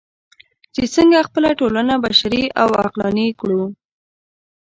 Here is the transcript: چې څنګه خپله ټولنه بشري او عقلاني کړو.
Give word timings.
چې 0.73 0.83
څنګه 0.95 1.25
خپله 1.27 1.49
ټولنه 1.59 1.93
بشري 2.05 2.43
او 2.61 2.69
عقلاني 2.83 3.27
کړو. 3.39 3.63